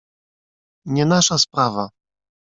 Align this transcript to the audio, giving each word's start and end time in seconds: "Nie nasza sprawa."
"Nie 0.85 1.05
nasza 1.05 1.37
sprawa." 1.37 1.89